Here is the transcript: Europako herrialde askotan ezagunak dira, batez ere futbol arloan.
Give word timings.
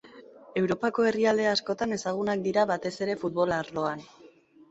Europako 0.61 1.03
herrialde 1.09 1.45
askotan 1.49 1.93
ezagunak 1.97 2.41
dira, 2.47 2.65
batez 2.73 2.93
ere 3.07 3.17
futbol 3.25 3.53
arloan. 3.59 4.05